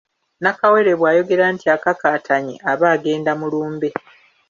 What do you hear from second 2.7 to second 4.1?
aba agenda mu lumbe.